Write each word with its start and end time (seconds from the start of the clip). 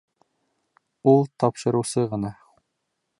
Ул 1.11 1.21
тапшырыусы 1.43 2.09
ғына! 2.15 2.33